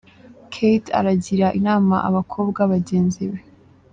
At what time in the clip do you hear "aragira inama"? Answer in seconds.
0.99-1.95